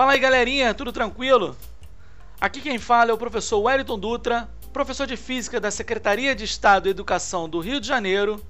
[0.00, 1.54] Fala aí galerinha, tudo tranquilo?
[2.40, 6.88] Aqui quem fala é o professor Wellington Dutra, professor de Física da Secretaria de Estado
[6.88, 8.42] e Educação do Rio de Janeiro,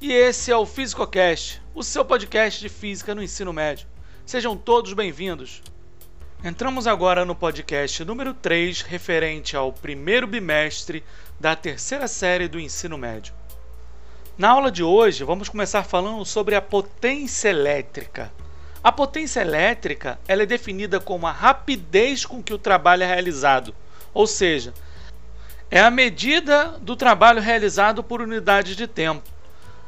[0.00, 3.86] e esse é o FísicoCast, o seu podcast de Física no ensino médio.
[4.24, 5.62] Sejam todos bem-vindos.
[6.42, 11.04] Entramos agora no podcast número 3, referente ao primeiro bimestre
[11.38, 13.34] da terceira série do ensino médio.
[14.38, 18.32] Na aula de hoje, vamos começar falando sobre a potência elétrica.
[18.88, 23.74] A potência elétrica ela é definida como a rapidez com que o trabalho é realizado,
[24.14, 24.72] ou seja,
[25.70, 29.28] é a medida do trabalho realizado por unidade de tempo.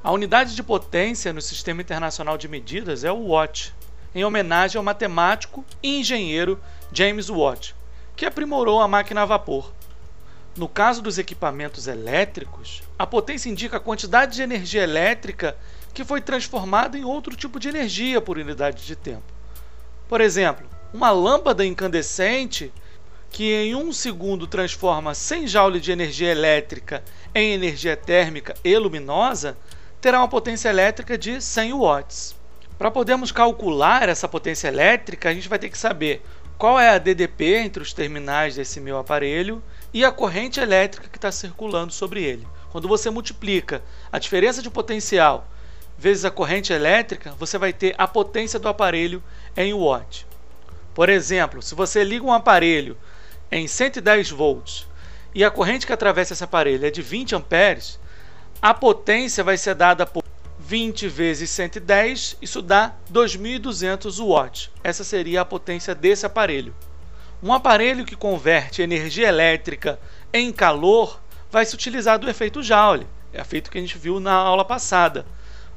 [0.00, 3.74] A unidade de potência no Sistema Internacional de Medidas é o Watt
[4.14, 6.60] em homenagem ao matemático e engenheiro
[6.92, 7.74] James Watt,
[8.14, 9.72] que aprimorou a máquina a vapor.
[10.56, 15.56] No caso dos equipamentos elétricos, a potência indica a quantidade de energia elétrica
[15.94, 19.22] que foi transformada em outro tipo de energia por unidade de tempo.
[20.08, 22.72] Por exemplo, uma lâmpada incandescente
[23.30, 27.02] que em um segundo transforma 100 joules de energia elétrica
[27.34, 29.56] em energia térmica e luminosa
[30.00, 32.36] terá uma potência elétrica de 100 watts.
[32.76, 36.22] Para podermos calcular essa potência elétrica, a gente vai ter que saber
[36.58, 41.18] qual é a DDP entre os terminais desse meu aparelho e a corrente elétrica que
[41.18, 42.46] está circulando sobre ele.
[42.70, 43.82] Quando você multiplica
[44.12, 45.48] a diferença de potencial
[45.98, 49.22] vezes a corrente elétrica, você vai ter a potência do aparelho
[49.56, 50.26] em watt.
[50.94, 52.96] Por exemplo, se você liga um aparelho
[53.50, 54.86] em 110 volts
[55.34, 57.98] e a corrente que atravessa esse aparelho é de 20 amperes,
[58.62, 60.22] a potência vai ser dada por
[60.58, 64.70] 20 vezes 110, isso dá 2.200 watts.
[64.82, 66.74] Essa seria a potência desse aparelho.
[67.42, 70.00] Um aparelho que converte energia elétrica
[70.32, 74.18] em calor vai se utilizar do efeito Joule, é o efeito que a gente viu
[74.18, 75.26] na aula passada.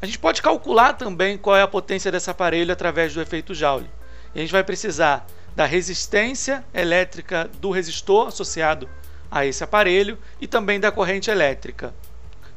[0.00, 3.90] A gente pode calcular também qual é a potência desse aparelho através do efeito Joule.
[4.34, 8.88] E a gente vai precisar da resistência elétrica do resistor associado
[9.30, 11.94] a esse aparelho e também da corrente elétrica.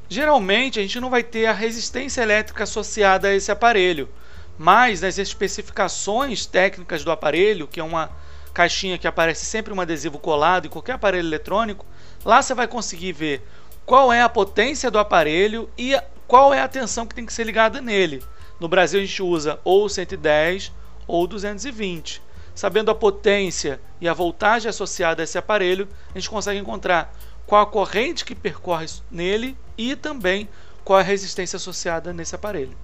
[0.09, 4.09] Geralmente a gente não vai ter a resistência elétrica associada a esse aparelho,
[4.57, 8.09] mas nas especificações técnicas do aparelho, que é uma
[8.53, 11.85] caixinha que aparece sempre um adesivo colado em qualquer aparelho eletrônico,
[12.25, 13.47] lá você vai conseguir ver
[13.85, 15.95] qual é a potência do aparelho e
[16.29, 18.23] qual é a tensão que tem que ser ligada nele.
[18.59, 20.71] No Brasil a gente usa ou 110
[21.07, 22.21] ou 220.
[22.53, 27.63] Sabendo a potência e a voltagem associada a esse aparelho, a gente consegue encontrar qual
[27.63, 30.47] a corrente que percorre nele e também
[30.83, 32.77] qual a resistência associada nesse aparelho.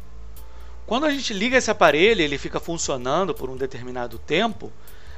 [0.87, 4.73] Quando a gente liga esse aparelho, ele fica funcionando por um determinado tempo,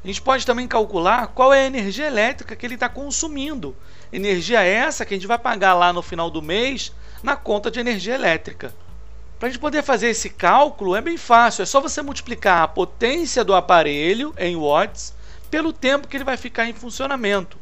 [0.07, 3.75] a gente pode também calcular qual é a energia elétrica que ele está consumindo.
[4.09, 7.81] Energia essa que a gente vai pagar lá no final do mês na conta de
[7.81, 8.73] energia elétrica.
[9.37, 12.67] Para a gente poder fazer esse cálculo é bem fácil, é só você multiplicar a
[12.69, 15.13] potência do aparelho em watts
[15.51, 17.57] pelo tempo que ele vai ficar em funcionamento.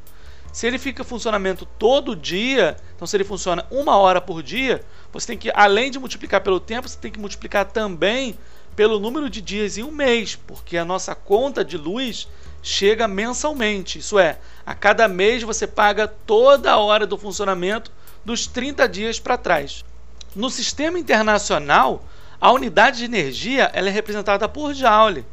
[0.53, 4.85] Se ele fica em funcionamento todo dia, então se ele funciona uma hora por dia,
[5.11, 8.37] você tem que, além de multiplicar pelo tempo, você tem que multiplicar também
[8.75, 12.27] pelo número de dias em um mês, porque a nossa conta de luz
[12.61, 13.99] chega mensalmente.
[13.99, 17.91] Isso é, a cada mês você paga toda a hora do funcionamento
[18.23, 19.85] dos 30 dias para trás.
[20.35, 22.03] No sistema internacional,
[22.41, 25.25] a unidade de energia ela é representada por Joule.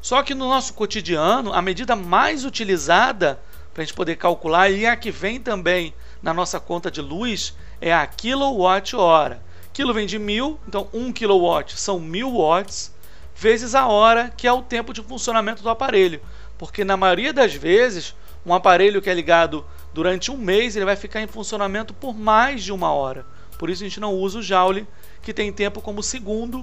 [0.00, 3.38] Só que no nosso cotidiano, a medida mais utilizada
[3.74, 4.70] para a gente poder calcular.
[4.70, 5.92] E a que vem também
[6.22, 9.42] na nossa conta de luz é a quilowatt-hora.
[9.76, 12.90] Quilo vem de mil, então 1 kilowatt são mil watts,
[13.34, 16.18] vezes a hora, que é o tempo de funcionamento do aparelho.
[16.56, 18.14] Porque na maioria das vezes,
[18.46, 22.64] um aparelho que é ligado durante um mês, ele vai ficar em funcionamento por mais
[22.64, 23.26] de uma hora.
[23.58, 24.88] Por isso a gente não usa o Joule,
[25.20, 26.62] que tem tempo como segundo,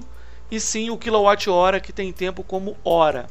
[0.50, 3.28] e sim o quilowatt-hora, que tem tempo como hora.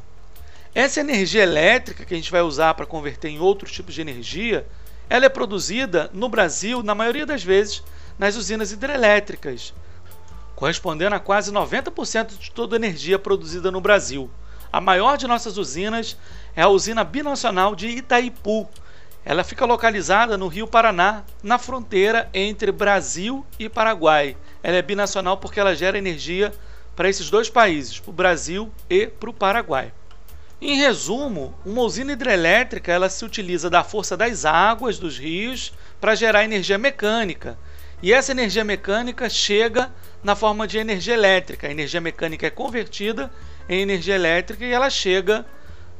[0.74, 4.66] Essa energia elétrica que a gente vai usar para converter em outros tipos de energia,
[5.10, 7.82] ela é produzida no Brasil, na maioria das vezes,
[8.18, 9.74] nas usinas hidrelétricas,
[10.54, 14.30] correspondendo a quase 90% de toda a energia produzida no Brasil.
[14.72, 16.16] A maior de nossas usinas
[16.56, 18.68] é a usina binacional de Itaipu.
[19.24, 24.36] Ela fica localizada no Rio Paraná, na fronteira entre Brasil e Paraguai.
[24.62, 26.52] Ela é binacional porque ela gera energia
[26.94, 29.92] para esses dois países, para o Brasil e para o Paraguai.
[30.60, 36.14] Em resumo, uma usina hidrelétrica ela se utiliza da força das águas dos rios para
[36.14, 37.58] gerar energia mecânica.
[38.02, 39.90] E essa energia mecânica chega
[40.22, 41.66] na forma de energia elétrica.
[41.66, 43.30] A energia mecânica é convertida
[43.68, 45.46] em energia elétrica e ela chega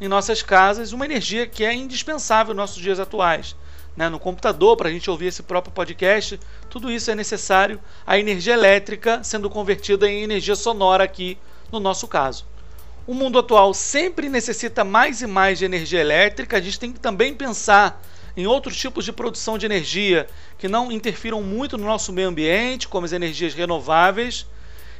[0.00, 3.56] em nossas casas, uma energia que é indispensável nos nossos dias atuais.
[3.96, 4.08] Né?
[4.08, 6.38] No computador, para a gente ouvir esse próprio podcast,
[6.68, 11.38] tudo isso é necessário, a energia elétrica sendo convertida em energia sonora aqui
[11.70, 12.44] no nosso caso.
[13.06, 16.98] O mundo atual sempre necessita mais e mais de energia elétrica, a gente tem que
[16.98, 18.02] também pensar
[18.36, 20.26] em outros tipos de produção de energia
[20.58, 24.46] que não interfiram muito no nosso meio ambiente, como as energias renováveis.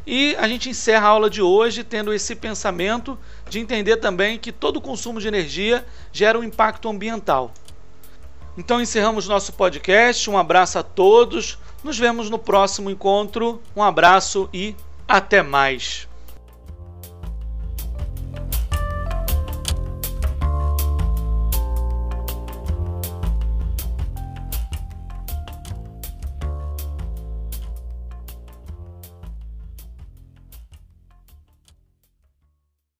[0.06, 4.52] E a gente encerra a aula de hoje tendo esse pensamento de entender também que
[4.52, 7.52] todo consumo de energia gera um impacto ambiental.
[8.56, 10.31] Então encerramos nosso podcast.
[10.31, 11.58] Um abraço a todos.
[11.82, 13.60] Nos vemos no próximo encontro.
[13.75, 14.76] Um abraço e
[15.08, 16.06] até mais.